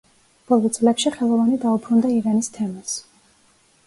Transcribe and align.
ბოლო 0.51 0.69
წლებში 0.77 1.11
ხელოვანი 1.17 1.59
დაუბრუნდა 1.65 2.13
ირანის 2.13 2.49
თემას. 2.57 2.97